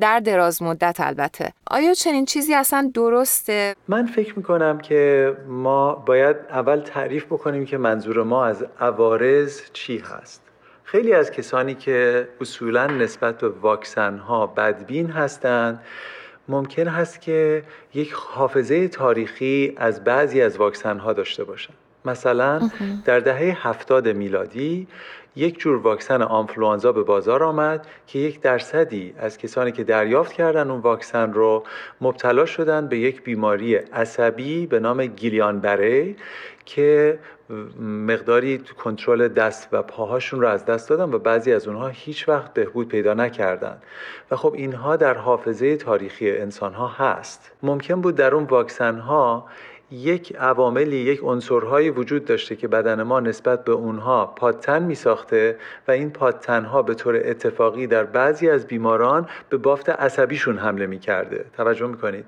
در 0.00 0.20
دراز 0.20 0.62
مدت 0.62 0.96
البته. 1.00 1.52
آیا 1.70 1.94
چنین 1.94 2.24
چیزی 2.24 2.54
اصلا 2.54 2.90
درسته؟ 2.94 3.74
من 3.88 4.06
فکر 4.06 4.36
می‌کنم 4.36 4.78
که 4.78 5.36
ما 5.48 5.94
باید 5.94 6.36
اول 6.50 6.80
تعریف 6.80 7.24
بکنیم 7.24 7.64
که 7.64 7.78
منظور 7.78 8.22
ما 8.22 8.46
از 8.46 8.66
عوارض 8.80 9.60
چی 9.72 9.98
هست. 9.98 10.42
خیلی 10.84 11.12
از 11.12 11.30
کسانی 11.30 11.74
که 11.74 12.28
اصولا 12.40 12.86
نسبت 12.86 13.38
به 13.38 13.48
واکسن 13.48 14.18
ها 14.18 14.46
بدبین 14.46 15.10
هستند 15.10 15.80
ممکن 16.48 16.88
هست 16.88 17.20
که 17.20 17.62
یک 17.94 18.12
حافظه 18.12 18.88
تاریخی 18.88 19.74
از 19.76 20.04
بعضی 20.04 20.42
از 20.42 20.56
واکسن 20.56 20.98
ها 20.98 21.12
داشته 21.12 21.44
باشند 21.44 21.76
مثلا 22.04 22.70
در 23.04 23.20
دهه 23.20 23.68
هفتاد 23.68 24.08
میلادی 24.08 24.86
یک 25.36 25.58
جور 25.58 25.76
واکسن 25.76 26.22
آنفلوانزا 26.22 26.92
به 26.92 27.02
بازار 27.02 27.42
آمد 27.42 27.86
که 28.06 28.18
یک 28.18 28.40
درصدی 28.40 29.14
از 29.18 29.38
کسانی 29.38 29.72
که 29.72 29.84
دریافت 29.84 30.32
کردن 30.32 30.70
اون 30.70 30.80
واکسن 30.80 31.32
رو 31.32 31.64
مبتلا 32.00 32.46
شدن 32.46 32.86
به 32.88 32.98
یک 32.98 33.22
بیماری 33.22 33.74
عصبی 33.74 34.66
به 34.66 34.80
نام 34.80 35.06
گیلیان 35.06 35.60
بره 35.60 36.14
که 36.64 37.18
مقداری 37.80 38.58
تو 38.58 38.74
کنترل 38.74 39.28
دست 39.28 39.68
و 39.72 39.82
پاهاشون 39.82 40.40
رو 40.40 40.48
از 40.48 40.64
دست 40.64 40.88
دادن 40.88 41.14
و 41.14 41.18
بعضی 41.18 41.52
از 41.52 41.68
اونها 41.68 41.88
هیچ 41.88 42.28
وقت 42.28 42.54
بهبود 42.54 42.88
پیدا 42.88 43.14
نکردن. 43.14 43.78
و 44.30 44.36
خب 44.36 44.54
اینها 44.54 44.96
در 44.96 45.14
حافظه 45.14 45.76
تاریخی 45.76 46.36
انسان 46.36 46.74
ها 46.74 46.88
هست. 46.88 47.52
ممکن 47.62 48.00
بود 48.00 48.14
در 48.14 48.34
اون 48.34 48.44
واکسن 48.44 48.98
ها 48.98 49.46
یک 49.90 50.36
عواملی 50.36 50.96
یک 50.96 51.20
عنصرهایی 51.22 51.90
وجود 51.90 52.24
داشته 52.24 52.56
که 52.56 52.68
بدن 52.68 53.02
ما 53.02 53.20
نسبت 53.20 53.64
به 53.64 53.72
اونها 53.72 54.26
پادتن 54.26 54.82
می 54.82 54.94
ساخته 54.94 55.56
و 55.88 55.90
این 55.90 56.10
پادتنها 56.10 56.82
به 56.82 56.94
طور 56.94 57.16
اتفاقی 57.24 57.86
در 57.86 58.04
بعضی 58.04 58.50
از 58.50 58.66
بیماران 58.66 59.28
به 59.48 59.56
بافت 59.56 59.90
عصبیشون 59.90 60.58
حمله 60.58 60.86
می 60.86 60.98
کرده 60.98 61.44
توجه 61.56 61.86
می 61.86 61.96
کنید؟ 61.96 62.24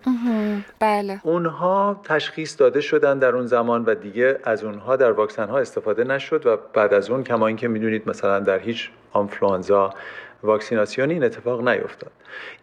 بله. 0.80 1.20
اونها 1.22 2.00
تشخیص 2.04 2.60
داده 2.60 2.80
شدن 2.80 3.18
در 3.18 3.36
اون 3.36 3.46
زمان 3.46 3.84
و 3.84 3.94
دیگه 3.94 4.38
از 4.44 4.64
اونها 4.64 4.96
در 4.96 5.12
واکسن 5.12 5.48
ها 5.48 5.58
استفاده 5.58 6.04
نشد 6.04 6.46
و 6.46 6.56
بعد 6.72 6.94
از 6.94 7.10
اون 7.10 7.24
کما 7.24 7.46
اینکه 7.46 7.68
می‌دونید 7.68 8.08
مثلا 8.08 8.40
در 8.40 8.58
هیچ 8.58 8.90
آنفلوانزا 9.12 9.94
واکسیناسیون 10.42 11.10
این 11.10 11.24
اتفاق 11.24 11.68
نیفتاد. 11.68 12.10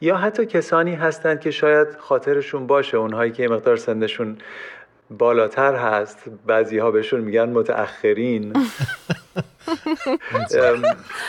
یا 0.01 0.17
حتی 0.17 0.45
کسانی 0.45 0.95
هستند 0.95 1.39
که 1.39 1.51
شاید 1.51 1.87
خاطرشون 1.97 2.67
باشه 2.67 2.97
اونهایی 2.97 3.31
که 3.31 3.47
مقدار 3.47 3.77
سنشون 3.77 4.37
بالاتر 5.09 5.75
هست. 5.75 6.23
بعضی 6.45 6.77
ها 6.77 6.91
بهشون 6.91 7.21
میگن 7.21 7.49
متأخرین. 7.49 8.53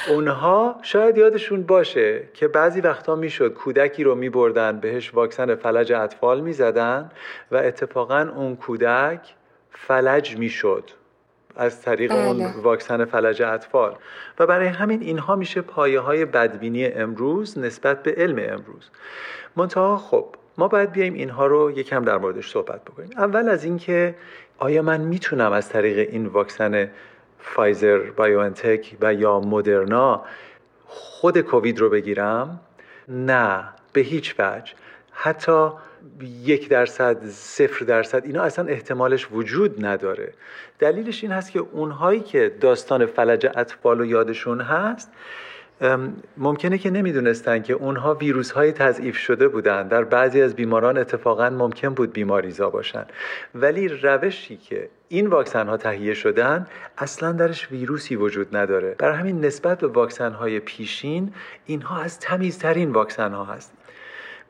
اونها 0.08 0.78
شاید 0.82 1.18
یادشون 1.18 1.62
باشه 1.62 2.28
که 2.34 2.48
بعضی 2.48 2.80
وقتا 2.80 3.16
می‌شد 3.16 3.54
کودکی 3.54 4.04
رو 4.04 4.14
میبردن 4.14 4.80
بهش 4.80 5.14
واکسن 5.14 5.54
فلج 5.54 5.92
اطفال 5.92 6.40
می‌زدن 6.40 7.10
و 7.50 7.56
اتفاقا 7.56 8.30
اون 8.36 8.56
کودک 8.56 9.34
فلج 9.70 10.36
می‌شد 10.36 10.90
از 11.56 11.82
طریق 11.82 12.10
بله. 12.12 12.26
اون 12.26 12.46
واکسن 12.62 13.04
فلج 13.04 13.42
اطفال. 13.42 13.96
و 14.38 14.46
برای 14.46 14.66
همین 14.66 15.02
اینها 15.02 15.36
میشه 15.36 15.60
پایه 15.60 16.00
های 16.00 16.24
بدبینی 16.24 16.86
امروز 16.86 17.58
نسبت 17.58 18.02
به 18.02 18.14
علم 18.16 18.38
امروز. 18.38 18.90
منتها 19.56 19.96
خب 19.96 20.26
ما 20.58 20.68
باید 20.68 20.92
بیایم 20.92 21.14
اینها 21.14 21.46
رو 21.46 21.70
یکم 21.70 22.04
در 22.04 22.18
موردش 22.18 22.50
صحبت 22.50 22.84
بکنیم. 22.84 23.10
اول 23.16 23.48
از 23.48 23.64
اینکه 23.64 24.14
آیا 24.58 24.82
من 24.82 25.00
می‌تونم 25.00 25.52
از 25.52 25.68
طریق 25.68 26.08
این 26.10 26.26
واکسن 26.26 26.90
فایزر 27.38 27.98
بایوانتک 27.98 28.96
و 29.00 29.14
یا 29.14 29.40
مدرنا 29.40 30.24
خود 30.86 31.40
کووید 31.40 31.78
رو 31.78 31.90
بگیرم؟ 31.90 32.60
نه 33.08 33.64
به 33.92 34.00
هیچ 34.00 34.34
وجه. 34.38 34.72
حتی 35.12 35.70
یک 36.42 36.68
درصد 36.68 37.26
صفر 37.26 37.84
درصد 37.84 38.24
اینا 38.24 38.42
اصلا 38.42 38.68
احتمالش 38.68 39.28
وجود 39.32 39.84
نداره. 39.86 40.32
دلیلش 40.78 41.22
این 41.22 41.32
هست 41.32 41.52
که 41.52 41.58
اونهایی 41.58 42.20
که 42.20 42.56
داستان 42.60 43.06
فلج 43.06 43.46
اطفال 43.54 44.00
و 44.00 44.04
یادشون 44.04 44.60
هست 44.60 45.12
ممکنه 46.36 46.78
که 46.78 46.90
نمی‌دونستن 46.90 47.62
که 47.62 47.72
اونها 47.72 48.14
ویروس 48.14 48.50
های 48.50 48.72
تضعیف 48.72 49.16
شده 49.16 49.48
بودن. 49.48 49.88
در 49.88 50.04
بعضی 50.04 50.42
از 50.42 50.54
بیماران 50.54 50.98
اتفاقا 50.98 51.50
ممکن 51.50 51.88
بود 51.88 52.12
بیماریزا 52.12 52.70
باشن. 52.70 53.04
ولی 53.54 53.88
روشی 53.88 54.56
که 54.56 54.88
این 55.08 55.26
واکسن 55.26 55.68
ها 55.68 55.76
تهیه 55.76 56.14
شدن 56.14 56.66
اصلا 56.98 57.32
درش 57.32 57.70
ویروسی 57.70 58.16
وجود 58.16 58.56
نداره. 58.56 58.94
برای 58.98 59.16
همین 59.16 59.44
نسبت 59.44 59.78
به 59.80 59.86
واکسن 59.86 60.32
های 60.32 60.60
پیشین 60.60 61.32
اینها 61.66 62.02
از 62.02 62.20
تمیزترین 62.20 62.92
واکسن 62.92 63.32
ها 63.32 63.44
هست. 63.44 63.72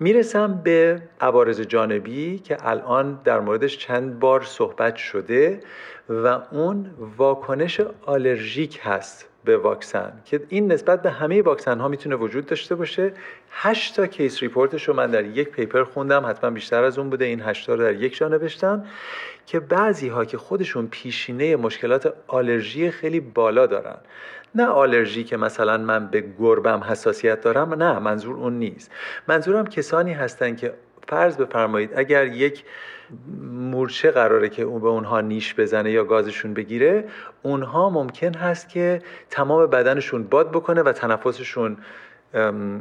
می‌رسم 0.00 0.60
به 0.64 1.02
عوارض 1.20 1.60
جانبی 1.60 2.38
که 2.38 2.68
الان 2.68 3.20
در 3.24 3.40
موردش 3.40 3.78
چند 3.78 4.18
بار 4.18 4.42
صحبت 4.42 4.96
شده 4.96 5.60
و 6.08 6.26
اون 6.50 6.90
واکنش 7.16 7.80
آلرژیک 8.06 8.80
هست. 8.82 9.28
به 9.44 9.56
واکسن 9.56 10.12
که 10.24 10.42
این 10.48 10.72
نسبت 10.72 11.02
به 11.02 11.10
همه 11.10 11.42
واکسن 11.42 11.80
ها 11.80 11.88
می‌تونه 11.88 12.16
وجود 12.16 12.46
داشته 12.46 12.74
باشه. 12.74 13.12
8 13.50 13.96
تا 13.96 14.06
case 14.06 14.42
report 14.42 14.77
ش 14.77 14.88
رو 14.88 14.94
من 14.94 15.10
در 15.10 15.24
یک 15.24 15.48
paper 15.48 15.84
خوندم 15.84 16.26
حتما 16.26 16.50
بیشتر 16.50 16.84
از 16.84 16.98
اون 16.98 17.10
بوده. 17.10 17.24
این 17.24 17.40
8 17.40 17.66
تا 17.66 17.74
رو 17.74 17.82
در 17.82 17.94
یک 17.94 18.16
جا 18.16 18.28
نوشتم 18.28 18.84
که 19.46 19.60
بعضی 19.60 20.08
ها 20.08 20.24
که 20.24 20.38
خودشون 20.38 20.88
پیشینه 20.90 21.56
مشکلات 21.56 22.14
آلرژی 22.26 22.90
خیلی 22.90 23.20
بالا 23.20 23.66
دارن. 23.66 23.96
نه 24.54 24.66
آلرژی 24.66 25.24
که 25.24 25.36
مثلا 25.36 25.78
من 25.78 26.06
به 26.06 26.24
گربم 26.38 26.80
حساسیت 26.80 27.40
دارم 27.40 27.74
نه 27.74 27.98
منظور 27.98 28.36
اون 28.36 28.58
نیست. 28.58 28.90
منظورم 29.28 29.66
کسانی 29.66 30.12
هستن 30.12 30.56
که 30.56 30.74
فرض 31.08 31.36
بفرمایید 31.36 31.90
اگر 31.96 32.26
یک 32.26 32.64
مورچه 33.52 34.10
قراره 34.10 34.48
که 34.48 34.62
اون 34.62 34.80
به 34.80 34.88
اونها 34.88 35.20
نیش 35.20 35.54
بزنه 35.54 35.90
یا 35.90 36.04
گازشون 36.04 36.54
بگیره 36.54 37.04
اونها 37.42 37.90
ممکن 37.90 38.34
هست 38.34 38.68
که 38.68 39.02
تمام 39.30 39.66
بدنشون 39.66 40.24
باد 40.24 40.50
بکنه 40.50 40.82
و 40.82 40.92
تنفسشون 40.92 41.76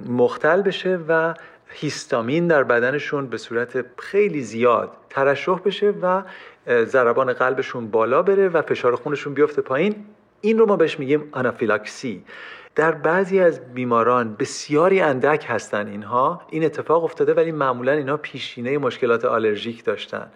مختل 0.10 0.62
بشه 0.62 1.00
و 1.08 1.34
هیستامین 1.70 2.48
در 2.48 2.64
بدنشون 2.64 3.28
به 3.28 3.38
صورت 3.38 3.86
خیلی 3.98 4.42
زیاد 4.42 4.92
ترشح 5.10 5.60
بشه 5.66 5.94
و 6.02 6.22
ضربان 6.68 7.34
قلبشون 7.34 7.88
بالا 7.88 8.22
بره 8.22 8.50
و 8.50 8.62
فشار 8.62 8.96
خونشون 8.96 9.34
بیفته 9.34 9.62
پایین. 9.62 10.06
این 10.42 10.58
رو 10.58 10.66
ما 10.66 10.76
بهش 10.76 11.00
میگیم 11.00 11.30
آنافیلاکسی. 11.32 12.24
در 12.76 12.92
بعضی 12.92 13.40
از 13.40 13.74
بیماران 13.74 14.36
بسیاری 14.36 15.02
اندک 15.02 15.46
هستن 15.48 15.88
اینها. 15.88 16.42
این 16.50 16.66
اتفاق 16.66 17.04
افتاده 17.04 17.34
ولی 17.34 17.52
معمولا 17.52 17.92
اینها 17.92 18.18
پیشینه 18.18 18.78
مشکلات 18.78 19.26
آلرژیک 19.26 19.84
داشتن. 19.84 20.28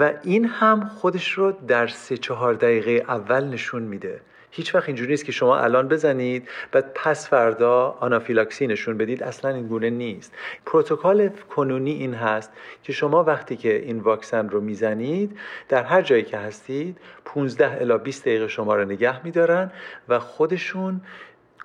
و 0.00 0.12
این 0.22 0.44
هم 0.44 0.84
خودش 0.84 1.32
رو 1.32 1.52
در 1.52 1.86
سه 1.86 2.16
چهار 2.16 2.54
دقیقه 2.54 3.04
اول 3.08 3.44
نشون 3.44 3.82
میده. 3.82 4.20
هیچ 4.50 4.74
وقت 4.74 4.88
اینجوری 4.88 5.10
نیست 5.10 5.24
که 5.24 5.32
شما 5.32 5.58
الان 5.58 5.88
بزنید 5.88 6.48
و 6.74 6.82
پس 6.94 7.28
فردا 7.28 7.96
آنافیلاکسی 8.00 8.66
نشون 8.66 8.98
بدید. 8.98 9.22
اصلا 9.22 9.50
این 9.50 9.66
گونه 9.66 9.90
نیست. 9.90 10.32
پروتکل 10.66 11.28
کنونی 11.28 11.92
این 11.92 12.14
هست 12.14 12.52
که 12.82 12.92
شما 12.92 13.24
وقتی 13.24 13.56
که 13.56 13.76
این 13.76 13.98
واکسن 13.98 14.48
رو 14.48 14.60
می‌زنید 14.60 15.38
در 15.68 15.82
هر 15.82 16.02
جایی 16.02 16.22
که 16.22 16.38
هستید 16.38 16.98
15 17.24 17.80
الی 17.80 17.98
20 17.98 18.22
دقیقه 18.22 18.48
شما 18.48 18.74
رو 18.74 18.84
نگه 18.84 19.24
میدارن 19.24 19.72
و 20.08 20.18
خودشون 20.18 21.00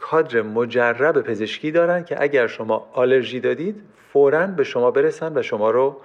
کادر 0.02 0.42
مجرب 0.42 1.22
پزشکی 1.22 1.72
دارن 1.72 2.04
که 2.04 2.22
اگر 2.22 2.48
شما 2.48 2.88
آلرژی 2.94 3.40
دادید 3.40 3.76
فورا 4.14 4.48
به 4.48 4.64
شما 4.64 4.92
برسن 4.92 5.38
و 5.38 5.42
شما 5.42 5.72
رو 5.72 6.02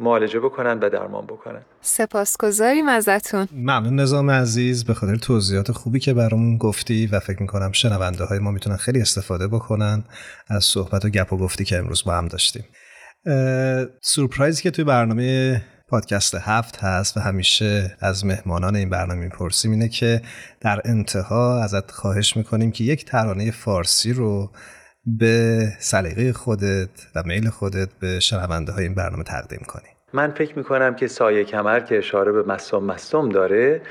معالجه 0.00 0.40
بکنن 0.40 0.78
و 0.78 0.88
درمان 0.88 1.26
بکنن. 1.26 1.62
سپاسگزاریم 1.80 2.88
ازتون. 2.88 3.48
ممنون 3.52 4.00
نظام 4.00 4.30
عزیز. 4.30 4.84
به 4.84 4.94
خاطر 4.94 5.16
توضیحات 5.16 5.72
خوبی 5.72 6.00
که 6.00 6.14
برامون 6.14 6.58
گفتی 6.58 7.06
و 7.06 7.20
فکر 7.20 7.42
می‌کنم 7.42 7.72
شنونده 7.72 8.24
های 8.24 8.38
ما 8.38 8.50
می‌تونن 8.50 8.76
خیلی 8.76 9.00
استفاده 9.00 9.48
بکنن 9.48 10.04
از 10.48 10.64
صحبت 10.64 11.04
و 11.04 11.08
گپ 11.08 11.32
و 11.32 11.36
گفتی 11.36 11.64
که 11.64 11.76
امروز 11.78 12.04
با 12.04 12.12
هم 12.12 12.28
داشتیم. 12.28 12.64
سورپرایزی 14.02 14.62
که 14.62 14.70
توی 14.70 14.84
برنامه 14.84 15.62
پادکست 15.88 16.34
هفت 16.34 16.76
هست 16.76 17.16
و 17.16 17.20
همیشه 17.20 17.96
از 18.00 18.26
مهمانان 18.26 18.76
این 18.76 18.90
برنامه 18.90 19.20
می‌پرسیم 19.20 19.70
اینه 19.70 19.88
که 19.88 20.22
در 20.60 20.80
انتها 20.84 21.62
ازت 21.62 21.90
خواهش 21.90 22.36
می‌کنیم 22.36 22.70
که 22.70 22.84
یک 22.84 23.04
ترانه 23.04 23.50
فارسی 23.50 24.12
رو 24.12 24.50
به 25.06 25.68
سلیقه 25.78 26.32
خودت 26.32 26.88
و 27.14 27.22
میل 27.26 27.48
خودت 27.50 27.88
به 28.00 28.20
شنونده 28.20 28.72
های 28.72 28.84
این 28.84 28.94
برنامه 28.94 29.24
تقدیم 29.24 29.62
کنی. 29.68 29.88
من 30.12 30.30
فکر 30.30 30.58
می‌کنم 30.58 30.94
که 30.94 31.06
سایه 31.06 31.44
کمر 31.44 31.80
که 31.80 31.98
اشاره 31.98 32.32
به 32.32 32.42
مصوم 32.42 32.84
مصوم 32.84 33.28
داره 33.28 33.82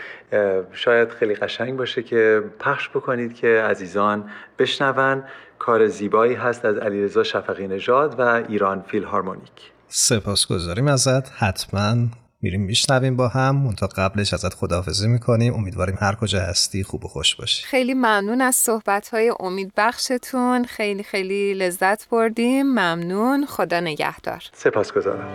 شاید 0.71 1.09
خیلی 1.09 1.35
قشنگ 1.35 1.77
باشه 1.77 2.03
که 2.03 2.43
پخش 2.59 2.89
بکنید 2.89 3.33
که 3.33 3.47
عزیزان 3.69 4.29
بشنون. 4.59 5.23
کار 5.59 5.87
زیبایی 5.87 6.33
هست 6.33 6.65
از 6.65 6.77
علیرضا 6.77 7.23
شفقی 7.23 7.67
نژاد 7.67 8.19
و 8.19 8.21
ایران 8.21 8.81
فیلهارمونیک. 8.87 9.72
سپاسگزاریم 9.95 10.87
ازت. 10.87 11.31
حتما 11.31 11.95
میریم 12.41 12.61
میشنویم 12.61 13.15
با 13.15 13.27
هم. 13.27 13.73
تا 13.73 13.87
قبلش 13.87 14.33
ازت 14.33 14.53
خداحافظی 14.53 15.07
می‌کنیم. 15.07 15.53
امیدواریم 15.53 15.97
هر 16.01 16.15
کجا 16.15 16.39
هستی 16.39 16.83
خوب 16.83 17.05
و 17.05 17.07
خوش 17.07 17.35
باشی. 17.35 17.63
خیلی 17.63 17.93
ممنون 17.93 18.41
از 18.41 18.55
صحبت 18.55 19.09
های 19.09 19.33
امید 19.39 19.73
بخشتون. 19.77 20.65
خیلی 20.65 21.03
خیلی 21.03 21.53
لذت 21.53 22.09
بردیم. 22.09 22.65
ممنون. 22.65 23.45
خدا 23.45 23.79
نگهدار. 23.79 24.43
سپاسگزارم. 24.53 25.33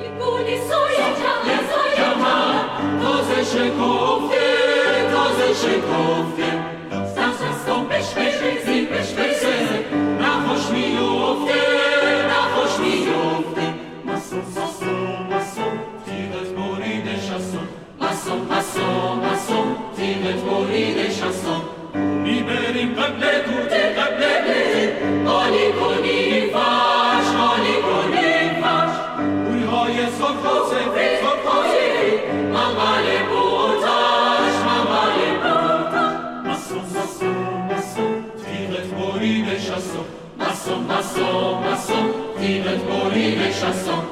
maçon, 41.65 42.05
Steven 42.37 42.81
Mori 42.89 43.27
les 43.41 43.53
chansons. 43.61 44.05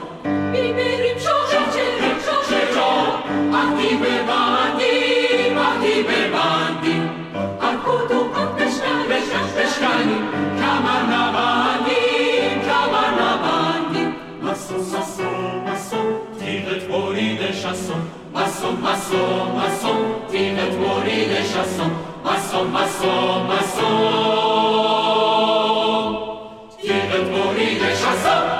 Biberi 0.52 1.10
pszorze, 1.18 1.60
ciele 1.72 2.10
pszorze, 2.18 2.60
czo, 2.74 2.90
a 3.60 3.62
tibe 3.76 4.14
bandi, 4.28 4.94
a 5.66 5.68
tibe 5.82 6.20
bandi. 6.34 6.94
Arkutu 7.68 8.18
kot 8.34 8.50
na 11.12 11.22
bandi, 11.36 12.00
kamar 12.66 13.10
na 13.20 13.30
bandi. 13.44 14.02
Maçon, 14.44 14.80
maçon, 14.92 15.36
maçon, 15.66 16.06
Steven 16.36 16.82
Mori 16.90 17.28
les 17.40 17.54
chansons. 17.62 18.02
Maçon, 18.34 18.72
maçon, 18.86 19.26
maçon, 19.58 19.96
Steven 20.28 20.72
Mori 20.80 21.18
les 21.32 21.46
chansons. 21.52 21.92
Maçon. 22.24 22.46
awesome. 28.24 28.55